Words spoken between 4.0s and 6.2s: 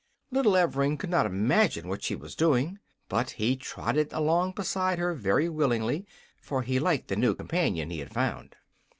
along beside her very willingly,